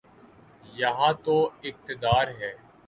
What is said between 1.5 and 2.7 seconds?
اقتدار ہے۔